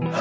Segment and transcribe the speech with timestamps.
[0.00, 0.12] Hey,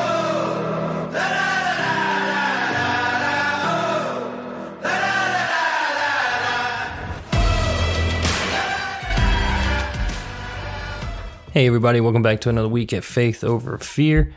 [11.67, 14.33] everybody, welcome back to another week at Faith Over Fear.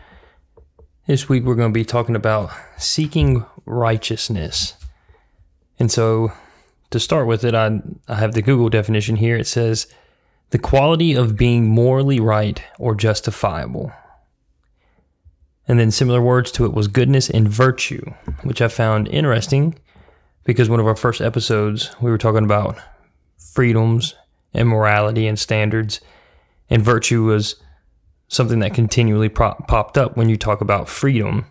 [1.07, 4.75] This week we're going to be talking about seeking righteousness.
[5.79, 6.33] And so,
[6.91, 9.39] to start with it, I, I have the Google definition here.
[9.39, 9.87] It says,
[10.51, 13.91] the quality of being morally right or justifiable.
[15.71, 18.03] And then similar words to it was goodness and virtue,
[18.43, 19.79] which I found interesting
[20.43, 22.77] because one of our first episodes we were talking about
[23.39, 24.17] freedoms
[24.53, 26.01] and morality and standards
[26.69, 27.55] and virtue was
[28.27, 31.47] something that continually popped up when you talk about freedom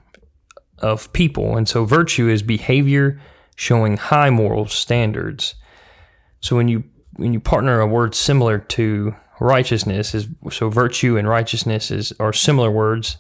[0.80, 1.56] of people.
[1.56, 3.22] And so virtue is behavior
[3.56, 5.56] showing high moral standards.
[6.42, 6.84] So when you
[7.16, 12.34] when you partner a word similar to righteousness is so virtue and righteousness is are
[12.34, 13.16] similar words.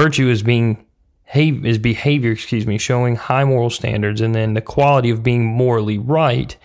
[0.00, 0.86] Virtue is being
[1.34, 5.98] is behavior, excuse me, showing high moral standards, and then the quality of being morally
[5.98, 6.56] right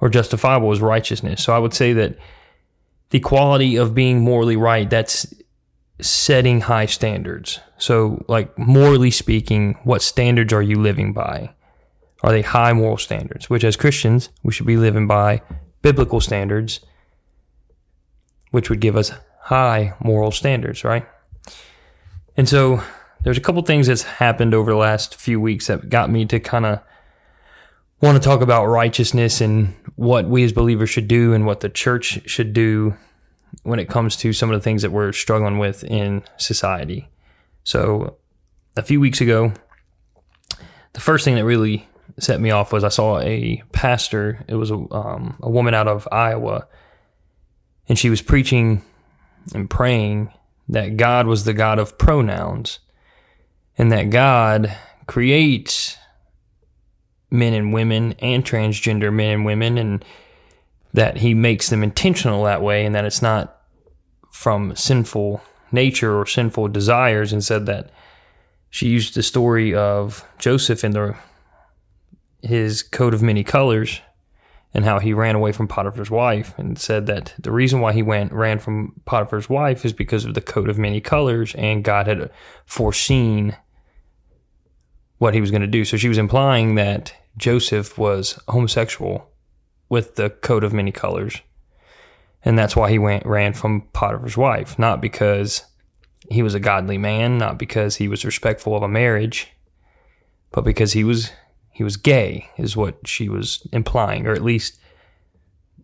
[0.00, 1.42] or justifiable is righteousness.
[1.42, 2.18] So I would say that
[3.10, 5.32] the quality of being morally right, that's
[6.00, 7.60] setting high standards.
[7.78, 11.54] So, like, morally speaking, what standards are you living by?
[12.22, 13.48] Are they high moral standards?
[13.48, 15.42] Which, as Christians, we should be living by
[15.82, 16.80] biblical standards,
[18.50, 21.06] which would give us high moral standards, right?
[22.40, 22.82] And so,
[23.22, 26.40] there's a couple things that's happened over the last few weeks that got me to
[26.40, 26.80] kind of
[28.00, 31.68] want to talk about righteousness and what we as believers should do and what the
[31.68, 32.96] church should do
[33.62, 37.10] when it comes to some of the things that we're struggling with in society.
[37.62, 38.16] So,
[38.74, 39.52] a few weeks ago,
[40.94, 41.86] the first thing that really
[42.18, 44.46] set me off was I saw a pastor.
[44.48, 46.68] It was a, um, a woman out of Iowa,
[47.86, 48.82] and she was preaching
[49.52, 50.32] and praying
[50.70, 52.78] that God was the God of pronouns
[53.76, 54.76] and that God
[55.06, 55.96] creates
[57.28, 60.04] men and women and transgender men and women and
[60.92, 63.60] that he makes them intentional that way and that it's not
[64.30, 65.42] from sinful
[65.72, 67.32] nature or sinful desires.
[67.32, 67.90] And said that
[68.70, 71.16] she used the story of Joseph in the
[72.42, 74.00] his coat of many colors
[74.72, 78.02] and how he ran away from Potiphar's wife and said that the reason why he
[78.02, 82.06] went ran from Potiphar's wife is because of the coat of many colors and God
[82.06, 82.30] had
[82.66, 83.56] foreseen
[85.18, 85.84] what he was going to do.
[85.84, 89.28] So she was implying that Joseph was homosexual
[89.88, 91.40] with the coat of many colors.
[92.44, 95.64] And that's why he went ran from Potiphar's wife, not because
[96.30, 99.48] he was a godly man, not because he was respectful of a marriage,
[100.52, 101.32] but because he was
[101.80, 104.78] he was gay is what she was implying or at least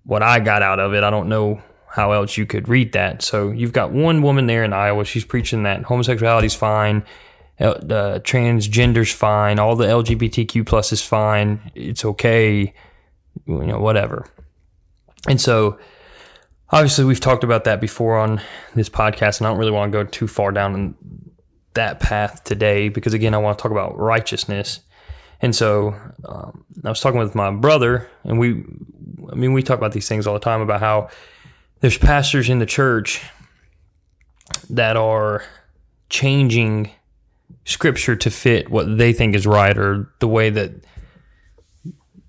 [0.04, 1.02] what I got out of it.
[1.02, 3.22] I don't know how else you could read that.
[3.22, 5.06] So you've got one woman there in Iowa.
[5.06, 7.02] She's preaching that homosexuality is fine,
[7.58, 11.70] uh, transgender's fine, all the LGBTQ plus is fine.
[11.74, 12.74] It's okay
[13.46, 14.26] you know, whatever.
[15.28, 15.78] And so,
[16.70, 18.40] obviously, we've talked about that before on
[18.74, 20.94] this podcast, and I don't really want to go too far down
[21.74, 24.80] that path today because, again, I want to talk about righteousness.
[25.40, 28.64] And so, um, I was talking with my brother, and we,
[29.30, 31.08] I mean, we talk about these things all the time about how
[31.80, 33.22] there's pastors in the church
[34.70, 35.42] that are
[36.08, 36.90] changing
[37.64, 40.72] scripture to fit what they think is right or the way that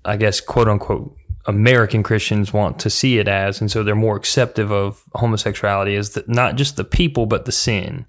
[0.07, 3.61] I guess, quote unquote, American Christians want to see it as.
[3.61, 7.51] And so they're more acceptive of homosexuality as the, not just the people, but the
[7.51, 8.05] sin,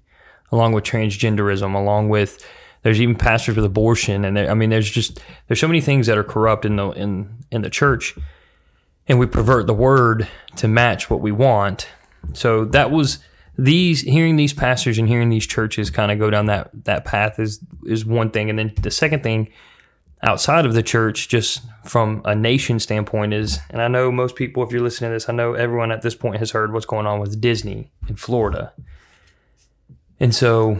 [0.51, 2.43] along with transgenderism, along with
[2.81, 4.25] there's even pastors with abortion.
[4.25, 6.89] And there, I mean, there's just, there's so many things that are corrupt in the,
[6.91, 8.15] in, in the church.
[9.07, 11.87] And we pervert the word to match what we want.
[12.33, 13.19] So that was
[13.57, 17.39] these hearing these pastors and hearing these churches kind of go down that that path
[17.39, 18.49] is is one thing.
[18.49, 19.51] And then the second thing
[20.21, 24.63] outside of the church, just from a nation standpoint, is, and I know most people,
[24.63, 27.05] if you're listening to this, I know everyone at this point has heard what's going
[27.05, 28.73] on with Disney in Florida.
[30.19, 30.79] And so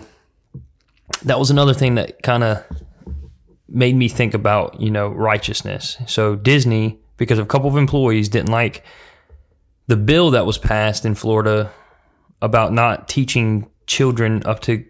[1.23, 2.63] that was another thing that kind of
[3.67, 5.97] made me think about, you know, righteousness.
[6.07, 8.83] So Disney, because a couple of employees didn't like
[9.87, 11.71] the bill that was passed in Florida
[12.41, 14.85] about not teaching children up to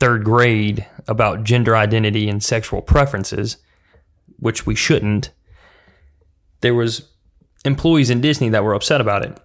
[0.00, 3.58] third grade about gender identity and sexual preferences
[4.38, 5.30] which we shouldn't,
[6.60, 7.10] there was
[7.64, 9.38] employees in Disney that were upset about it.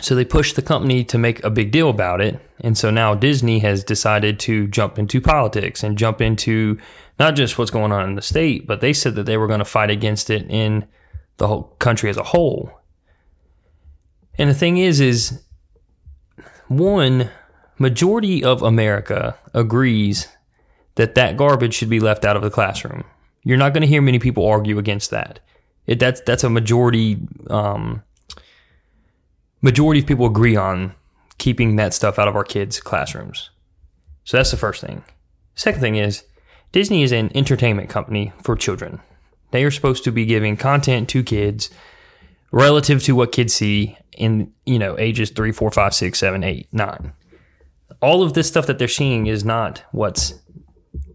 [0.00, 2.40] So they pushed the company to make a big deal about it.
[2.60, 6.78] And so now Disney has decided to jump into politics and jump into
[7.18, 9.58] not just what's going on in the state, but they said that they were going
[9.58, 10.86] to fight against it in
[11.36, 12.70] the whole country as a whole.
[14.38, 15.42] And the thing is, is
[16.68, 17.30] one,
[17.78, 20.28] majority of America agrees
[20.94, 23.04] that that garbage should be left out of the classroom.
[23.44, 25.40] You're not going to hear many people argue against that.
[25.86, 27.18] It, that's that's a majority.
[27.50, 28.02] Um,
[29.62, 30.94] majority of people agree on
[31.38, 33.50] keeping that stuff out of our kids' classrooms.
[34.24, 35.02] So that's the first thing.
[35.54, 36.24] Second thing is
[36.72, 39.00] Disney is an entertainment company for children.
[39.50, 41.70] They are supposed to be giving content to kids
[42.50, 46.68] relative to what kids see in you know ages three, four, five, six, seven, eight,
[46.72, 47.12] nine.
[48.00, 50.34] All of this stuff that they're seeing is not what's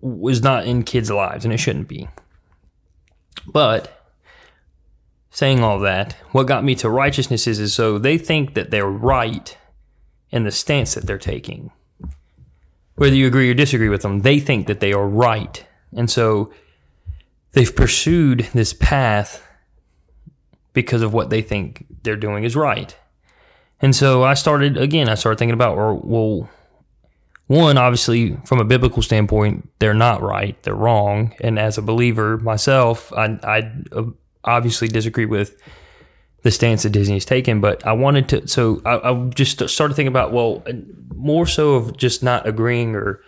[0.02, 2.08] was not in kids' lives, and it shouldn't be.
[3.48, 3.97] But
[5.30, 8.88] saying all that, what got me to righteousness is, is so they think that they're
[8.88, 9.58] right
[10.32, 11.72] in the stance that they're taking.
[12.96, 15.66] Whether you agree or disagree with them, they think that they are right.
[15.96, 16.52] And so
[17.52, 19.46] they've pursued this path
[20.74, 22.96] because of what they think they're doing is right.
[23.80, 26.50] And so I started, again, I started thinking about, well,
[27.46, 30.62] one, obviously, from a biblical standpoint, they're not right.
[30.64, 31.34] They're wrong.
[31.40, 33.72] And as a believer myself, I, I
[34.48, 35.62] obviously disagree with
[36.44, 37.62] the stance that Disney has taken.
[37.62, 40.64] But I wanted to, so I, I just started thinking about, well,
[41.16, 43.22] more so of just not agreeing or,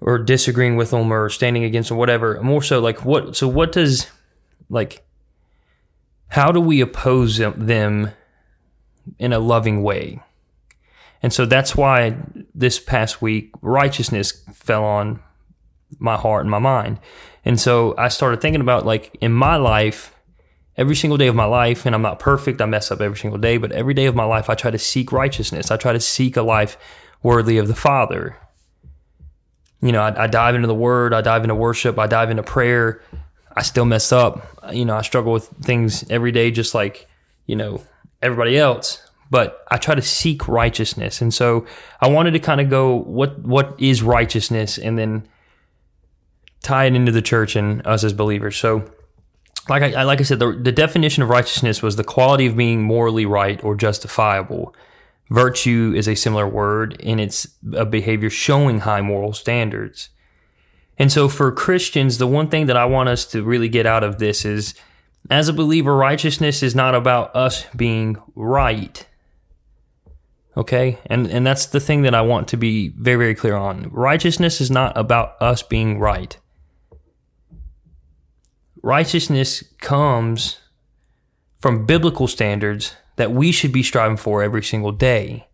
[0.00, 2.40] or disagreeing with them or standing against them, whatever.
[2.42, 4.08] More so like what, so what does,
[4.68, 5.04] like,
[6.28, 8.12] how do we oppose them
[9.18, 10.20] in a loving way?
[11.22, 12.16] And so that's why
[12.54, 15.20] this past week, righteousness fell on
[15.98, 17.00] my heart and my mind.
[17.44, 20.14] And so I started thinking about like in my life,
[20.78, 23.38] every single day of my life, and I'm not perfect, I mess up every single
[23.38, 25.70] day, but every day of my life, I try to seek righteousness.
[25.70, 26.78] I try to seek a life
[27.22, 28.36] worthy of the Father.
[29.82, 32.42] You know, I, I dive into the Word, I dive into worship, I dive into
[32.42, 33.02] prayer.
[33.54, 34.46] I still mess up.
[34.72, 37.08] You know, I struggle with things every day, just like,
[37.46, 37.82] you know,
[38.22, 41.20] everybody else but I try to seek righteousness.
[41.20, 41.66] And so
[42.00, 45.28] I wanted to kind of go, what what is righteousness, and then
[46.62, 48.56] tie it into the church and us as believers.
[48.56, 48.90] So,
[49.68, 52.82] like I like I said, the, the definition of righteousness was the quality of being
[52.82, 54.74] morally right or justifiable.
[55.30, 60.08] Virtue is a similar word, and it's a behavior showing high moral standards.
[60.98, 64.02] And so, for Christians, the one thing that I want us to really get out
[64.02, 64.74] of this is
[65.30, 69.06] as a believer, righteousness is not about us being right.
[70.56, 70.98] Okay?
[71.06, 73.90] And and that's the thing that I want to be very very clear on.
[73.92, 76.36] Righteousness is not about us being right.
[78.88, 80.60] Righteousness comes
[81.60, 85.46] from biblical standards that we should be striving for every single day.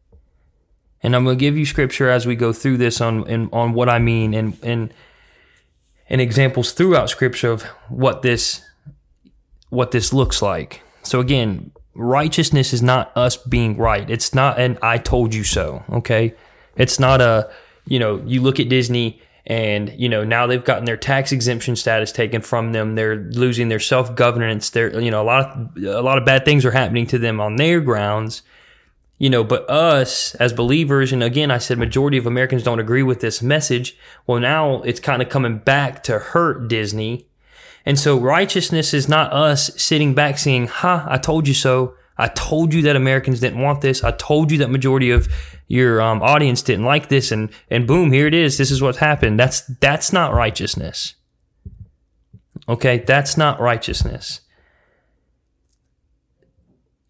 [1.02, 3.72] And I'm going to give you scripture as we go through this on in, on
[3.72, 4.94] what I mean and and
[6.08, 8.64] and examples throughout scripture of what this
[9.68, 10.82] what this looks like.
[11.02, 14.08] So again, righteousness is not us being right.
[14.08, 16.36] It's not an I told you so, okay?
[16.76, 17.50] It's not a,
[17.84, 21.76] you know, you look at Disney and, you know, now they've gotten their tax exemption
[21.76, 22.94] status taken from them.
[22.94, 24.70] They're losing their self-governance.
[24.70, 27.40] They're, you know, a lot of a lot of bad things are happening to them
[27.40, 28.42] on their grounds.
[29.18, 33.04] You know, but us as believers, and again, I said majority of Americans don't agree
[33.04, 33.96] with this message.
[34.26, 37.28] Well, now it's kind of coming back to hurt Disney
[37.86, 41.94] and so righteousness is not us sitting back saying, ha, I told you so.
[42.16, 44.04] I told you that Americans didn't want this.
[44.04, 45.28] I told you that majority of
[45.66, 48.58] your um, audience didn't like this, and and boom, here it is.
[48.58, 49.38] This is what's happened.
[49.38, 51.14] That's that's not righteousness.
[52.68, 54.40] Okay, that's not righteousness.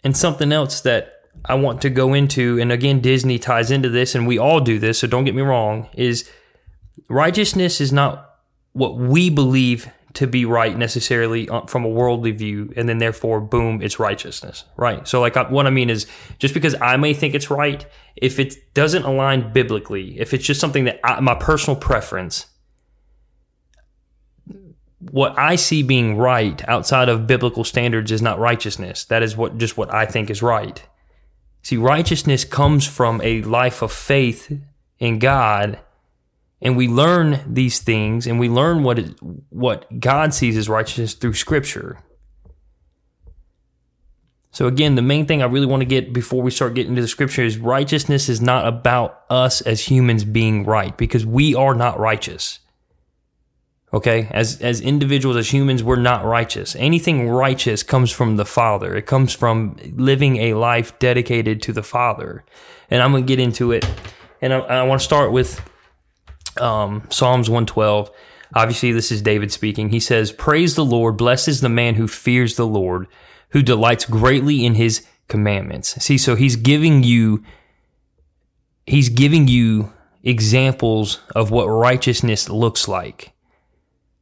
[0.02, 1.14] And something else that
[1.44, 4.78] I want to go into, and again, Disney ties into this, and we all do
[4.78, 6.28] this, so don't get me wrong, is
[7.08, 8.30] righteousness is not
[8.72, 13.40] what we believe to be right necessarily uh, from a worldly view, and then therefore,
[13.40, 15.06] boom, it's righteousness, right?
[15.06, 16.06] So, like, what I mean is,
[16.38, 17.84] just because I may think it's right,
[18.16, 22.46] if it doesn't align biblically, if it's just something that I, my personal preference,
[25.10, 29.04] what I see being right outside of biblical standards is not righteousness.
[29.04, 30.82] That is what just what I think is right.
[31.62, 34.56] See, righteousness comes from a life of faith
[34.98, 35.80] in God
[36.64, 39.14] and we learn these things and we learn what it,
[39.50, 41.98] what God sees as righteousness through scripture.
[44.50, 47.02] So again, the main thing I really want to get before we start getting into
[47.02, 51.74] the scripture is righteousness is not about us as humans being right because we are
[51.74, 52.60] not righteous.
[53.92, 54.28] Okay?
[54.30, 56.76] As as individuals as humans, we're not righteous.
[56.76, 58.94] Anything righteous comes from the Father.
[58.94, 62.44] It comes from living a life dedicated to the Father.
[62.90, 63.88] And I'm going to get into it.
[64.40, 65.60] And I, I want to start with
[66.60, 68.10] um, Psalms 112.
[68.54, 69.88] Obviously, this is David speaking.
[69.88, 73.06] He says, Praise the Lord, blessed is the man who fears the Lord,
[73.50, 76.02] who delights greatly in his commandments.
[76.02, 77.42] See, so he's giving you,
[78.86, 79.92] he's giving you
[80.22, 83.32] examples of what righteousness looks like.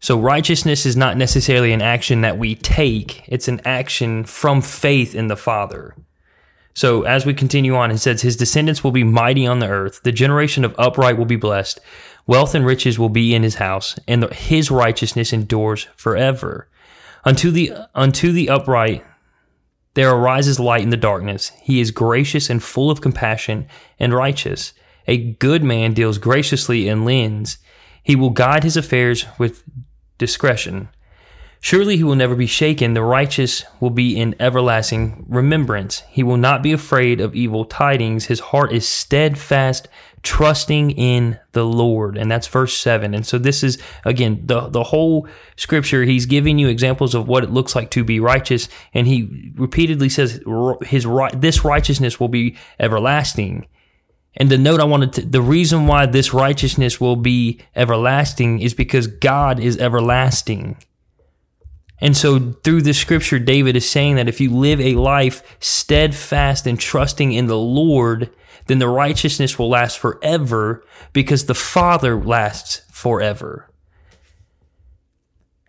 [0.01, 5.15] So, righteousness is not necessarily an action that we take, it's an action from faith
[5.15, 5.95] in the Father.
[6.75, 10.03] So, as we continue on, it says, His descendants will be mighty on the earth.
[10.03, 11.79] The generation of upright will be blessed.
[12.27, 16.69] Wealth and riches will be in his house, and the, his righteousness endures forever.
[17.25, 19.05] Unto the, unto the upright
[19.95, 21.53] there arises light in the darkness.
[21.63, 23.67] He is gracious and full of compassion
[23.99, 24.73] and righteous.
[25.07, 27.59] A good man deals graciously and lends.
[28.03, 29.63] He will guide his affairs with
[30.17, 30.89] discretion.
[31.61, 32.95] Surely he will never be shaken.
[32.95, 36.03] The righteous will be in everlasting remembrance.
[36.09, 38.27] He will not be afraid of evil tidings.
[38.27, 39.89] His heart is steadfast,
[40.23, 42.17] trusting in the Lord.
[42.17, 43.15] And that's verse 7.
[43.15, 45.27] And so this is, again, the, the whole
[45.57, 46.05] scripture.
[46.05, 48.69] He's giving you examples of what it looks like to be righteous.
[48.95, 50.41] And he repeatedly says
[50.83, 53.67] his this righteousness will be everlasting.
[54.35, 58.75] And the note I wanted to, the reason why this righteousness will be everlasting is
[58.75, 60.77] because God is everlasting.
[62.01, 66.67] And so through this scripture, David is saying that if you live a life steadfast
[66.67, 68.31] and trusting in the Lord,
[68.67, 73.69] then the righteousness will last forever because the Father lasts forever.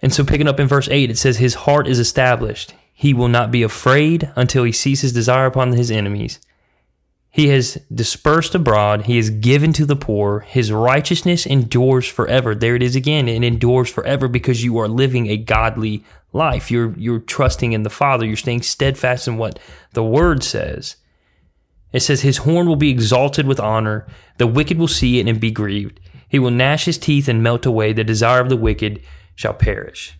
[0.02, 2.74] And so picking up in verse 8, it says, His heart is established.
[2.94, 6.40] He will not be afraid until he sees his desire upon his enemies.
[7.30, 9.04] He has dispersed abroad.
[9.04, 10.42] He is given to the poor.
[10.42, 12.54] His righteousness endures forever.
[12.54, 13.28] There it is again.
[13.28, 16.70] It endures forever because you are living a godly life.
[16.70, 18.24] You're, you're trusting in the Father.
[18.24, 19.58] You're staying steadfast in what
[19.94, 20.98] the Word says.
[21.94, 24.06] It says, His horn will be exalted with honor.
[24.40, 26.00] The wicked will see it and be grieved.
[26.28, 27.94] He will gnash his teeth and melt away.
[27.94, 29.02] The desire of the wicked
[29.36, 30.18] shall perish.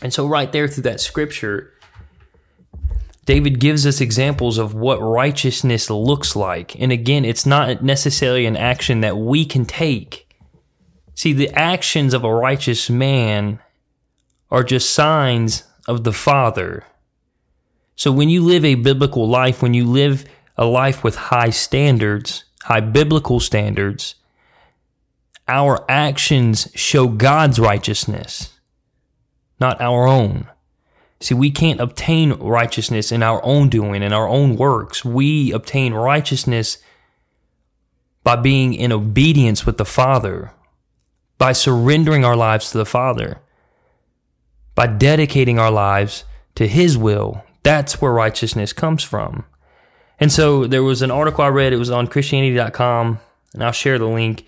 [0.00, 1.72] And so, right there through that scripture,
[3.24, 6.78] David gives us examples of what righteousness looks like.
[6.80, 10.28] And again, it's not necessarily an action that we can take.
[11.14, 13.60] See, the actions of a righteous man
[14.50, 16.84] are just signs of the Father.
[17.94, 20.24] So when you live a biblical life, when you live
[20.56, 24.14] a life with high standards, high biblical standards,
[25.48, 28.58] our actions show God's righteousness,
[29.60, 30.46] not our own.
[31.20, 35.04] See, we can't obtain righteousness in our own doing, in our own works.
[35.04, 36.78] We obtain righteousness
[38.24, 40.52] by being in obedience with the Father,
[41.38, 43.40] by surrendering our lives to the Father,
[44.74, 47.44] by dedicating our lives to His will.
[47.62, 49.44] That's where righteousness comes from.
[50.22, 53.18] And so there was an article I read, it was on Christianity.com,
[53.54, 54.46] and I'll share the link.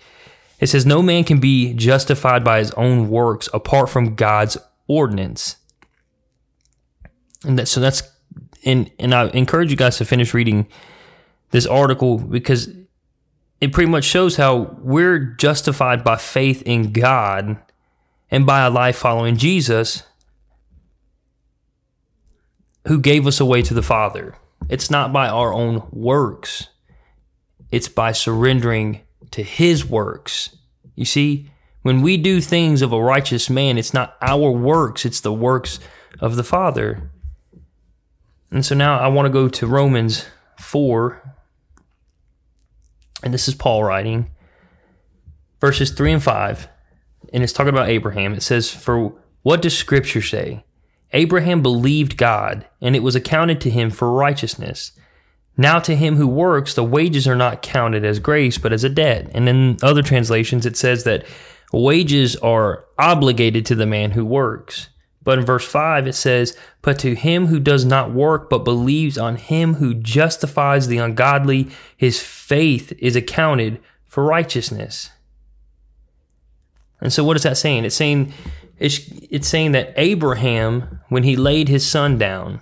[0.61, 5.57] It says, No man can be justified by his own works apart from God's ordinance.
[7.43, 8.03] And that, so that's
[8.63, 10.65] and and I encourage you guys to finish reading
[11.51, 12.69] this article because
[13.59, 17.57] it pretty much shows how we're justified by faith in God
[18.31, 20.03] and by a life following Jesus
[22.87, 24.35] who gave us away to the Father.
[24.69, 26.67] It's not by our own works.
[27.71, 30.55] It's by surrendering to his works.
[30.95, 31.49] You see,
[31.81, 35.79] when we do things of a righteous man, it's not our works, it's the works
[36.19, 37.11] of the Father.
[38.49, 40.25] And so now I want to go to Romans
[40.59, 41.35] 4.
[43.23, 44.31] And this is Paul writing,
[45.61, 46.67] verses 3 and 5.
[47.33, 48.33] And it's talking about Abraham.
[48.33, 50.64] It says, For what does Scripture say?
[51.15, 54.91] Abraham believed God, and it was accounted to him for righteousness.
[55.57, 58.89] Now, to him who works, the wages are not counted as grace, but as a
[58.89, 59.31] debt.
[59.33, 61.25] And in other translations, it says that
[61.71, 64.89] wages are obligated to the man who works.
[65.23, 69.17] But in verse 5, it says, But to him who does not work, but believes
[69.17, 75.11] on him who justifies the ungodly, his faith is accounted for righteousness.
[76.99, 77.85] And so, what is that saying?
[77.85, 78.33] It's saying,
[78.77, 82.61] it's, it's saying that Abraham, when he laid his son down,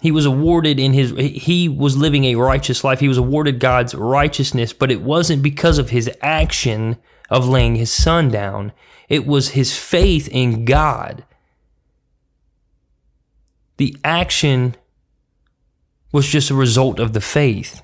[0.00, 3.00] he was awarded in his, he was living a righteous life.
[3.00, 6.96] He was awarded God's righteousness, but it wasn't because of his action
[7.30, 8.72] of laying his son down.
[9.08, 11.24] It was his faith in God.
[13.76, 14.76] The action
[16.12, 17.82] was just a result of the faith.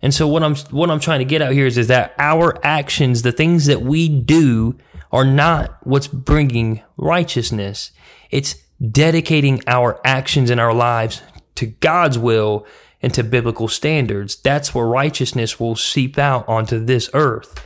[0.00, 2.58] And so what I'm what I'm trying to get out here is, is that our
[2.64, 4.76] actions, the things that we do,
[5.12, 7.92] are not what's bringing righteousness.
[8.30, 8.56] It's
[8.90, 11.22] dedicating our actions and our lives
[11.56, 12.66] to God's will
[13.02, 14.36] and to biblical standards.
[14.36, 17.64] That's where righteousness will seep out onto this earth.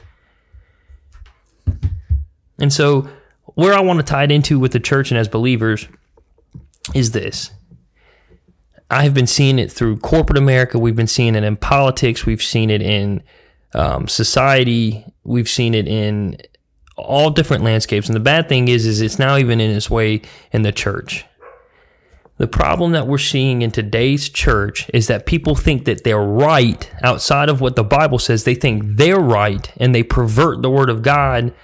[2.59, 3.09] And so,
[3.55, 5.89] where I want to tie it into with the church and as believers
[6.95, 7.51] is this.
[8.91, 10.79] I have been seeing it through corporate America.
[10.79, 12.27] We've been seeing it in politics.
[12.27, 13.23] We've seen it in
[13.75, 15.05] um, society.
[15.25, 16.37] We've seen it in
[17.03, 18.09] all different landscapes.
[18.09, 21.25] And the bad thing is, is it's now even in its way in the church.
[22.39, 26.91] The problem that we're seeing in today's church is that people think that they're right
[27.03, 28.45] outside of what the Bible says.
[28.45, 31.55] They think they're right and they pervert the word of God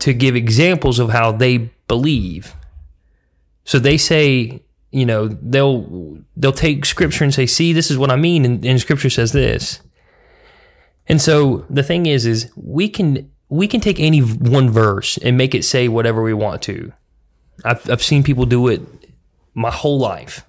[0.00, 2.54] to give examples of how they believe.
[3.64, 8.10] So they say, you know, they'll they'll take scripture and say, "See, this is what
[8.10, 9.80] I mean," and, and scripture says this.
[11.08, 15.36] And so the thing is, is we can we can take any one verse and
[15.36, 16.92] make it say whatever we want to.
[17.64, 18.82] I've I've seen people do it
[19.54, 20.48] my whole life.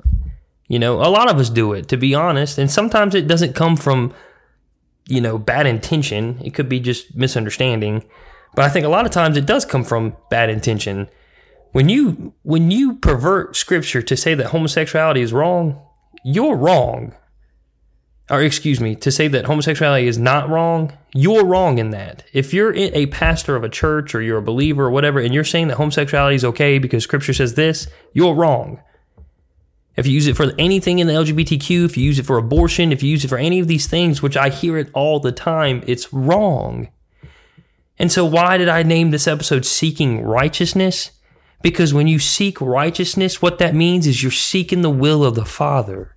[0.68, 2.58] You know, a lot of us do it, to be honest.
[2.58, 4.14] And sometimes it doesn't come from,
[5.08, 6.42] you know, bad intention.
[6.44, 8.04] It could be just misunderstanding.
[8.54, 11.08] But I think a lot of times it does come from bad intention.
[11.72, 15.80] When you when you pervert scripture to say that homosexuality is wrong,
[16.24, 17.14] you're wrong
[18.30, 22.24] or excuse me, to say that homosexuality is not wrong, you're wrong in that.
[22.34, 25.46] If you're a pastor of a church or you're a believer or whatever, and you're
[25.46, 28.82] saying that homosexuality is okay because scripture says this, you're wrong.
[29.96, 32.92] If you use it for anything in the LGBTQ, if you use it for abortion,
[32.92, 35.32] if you use it for any of these things, which I hear it all the
[35.32, 36.90] time, it's wrong.
[37.98, 41.12] And so, why did I name this episode Seeking Righteousness?
[41.64, 45.46] Because when you seek righteousness, what that means is you're seeking the will of the
[45.46, 46.16] Father.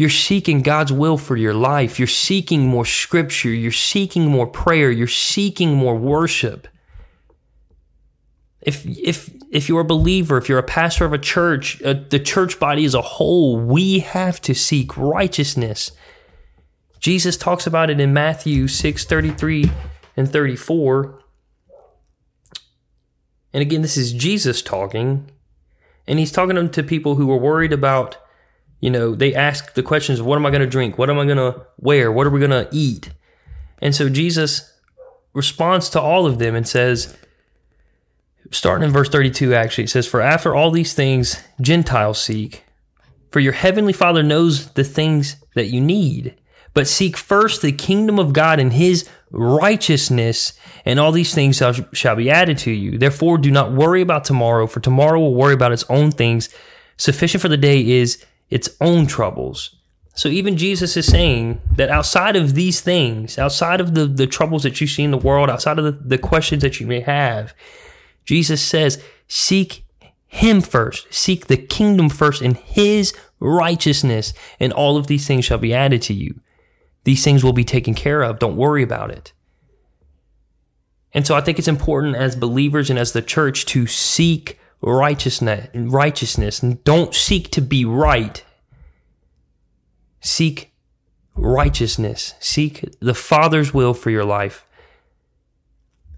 [0.00, 1.98] You're seeking God's will for your life.
[1.98, 3.50] You're seeking more scripture.
[3.50, 4.90] You're seeking more prayer.
[4.90, 6.66] You're seeking more worship.
[8.62, 12.18] If, if, if you're a believer, if you're a pastor of a church, uh, the
[12.18, 15.92] church body as a whole, we have to seek righteousness.
[16.98, 19.70] Jesus talks about it in Matthew 6 33
[20.16, 21.20] and 34.
[23.52, 25.30] And again, this is Jesus talking.
[26.06, 28.16] And he's talking to people who are worried about
[28.80, 30.98] you know, they ask the questions of what am I going to drink?
[30.98, 32.10] What am I going to wear?
[32.10, 33.10] What are we going to eat?
[33.80, 34.72] And so Jesus
[35.32, 37.16] responds to all of them and says,
[38.50, 42.64] starting in verse 32, actually, it says, For after all these things Gentiles seek,
[43.30, 46.34] for your heavenly Father knows the things that you need.
[46.72, 50.52] But seek first the kingdom of God and his righteousness,
[50.84, 52.96] and all these things shall, shall be added to you.
[52.96, 56.48] Therefore, do not worry about tomorrow, for tomorrow will worry about its own things.
[56.96, 59.76] Sufficient for the day is its own troubles.
[60.14, 64.64] So even Jesus is saying that outside of these things, outside of the, the troubles
[64.64, 67.54] that you see in the world, outside of the, the questions that you may have,
[68.24, 69.84] Jesus says, seek
[70.26, 75.58] him first, seek the kingdom first and his righteousness, and all of these things shall
[75.58, 76.40] be added to you.
[77.04, 78.38] These things will be taken care of.
[78.38, 79.32] Don't worry about it.
[81.12, 85.68] And so I think it's important as believers and as the church to seek righteousness,
[85.74, 88.44] righteousness, and don't seek to be right.
[90.20, 90.72] Seek
[91.34, 92.34] righteousness.
[92.40, 94.66] Seek the Father's will for your life.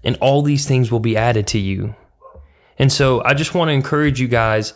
[0.04, 1.94] And all these things will be added to you.
[2.78, 4.74] And so I just want to encourage you guys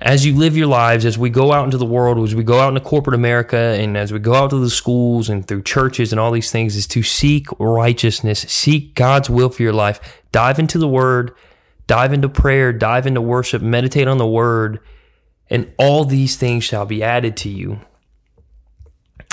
[0.00, 2.58] as you live your lives, as we go out into the world, as we go
[2.58, 6.10] out into corporate America, and as we go out to the schools and through churches
[6.12, 10.22] and all these things, is to seek righteousness, seek God's will for your life.
[10.32, 11.32] Dive into the Word,
[11.90, 14.78] dive into prayer, dive into worship, meditate on the word,
[15.48, 17.80] and all these things shall be added to you.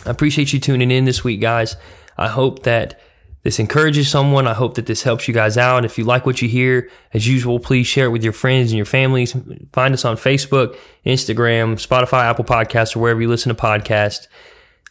[0.08, 1.78] I appreciate you tuning in this week, guys.
[2.18, 3.00] I hope that
[3.44, 4.48] this encourages someone.
[4.48, 5.86] I hope that this helps you guys out.
[5.86, 8.78] If you like what you hear, as usual, please share it with your friends and
[8.78, 9.36] your families.
[9.72, 14.26] Find us on Facebook, Instagram, Spotify, Apple Podcasts, or wherever you listen to podcasts.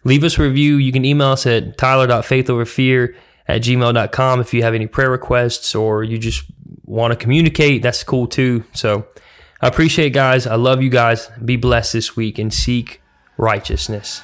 [0.04, 0.76] Leave us a review.
[0.76, 3.16] You can email us at tyler.faithoverfear
[3.48, 6.44] at gmail.com if you have any prayer requests or you just
[6.86, 8.64] want to communicate, that's cool too.
[8.72, 9.06] So
[9.60, 10.46] I appreciate guys.
[10.46, 11.28] I love you guys.
[11.44, 13.02] Be blessed this week and seek
[13.36, 14.22] righteousness.